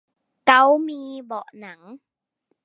[0.47, 1.79] เก้ามีเบาะหนัง